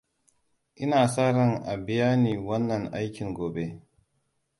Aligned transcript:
Ina 0.83 1.01
sa 1.13 1.25
ran 1.35 1.53
a 1.71 1.75
biya 1.85 2.09
ni 2.21 2.33
wannan 2.47 2.83
aikin 2.97 3.29
gobe. 3.37 3.65